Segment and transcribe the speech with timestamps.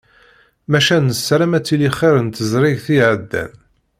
[0.71, 3.51] Maca nessaram ad tili xir n tezrigt iɛeddan.